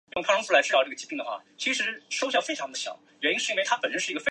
[0.13, 0.49] 竟陵八友之
[4.13, 4.17] 一。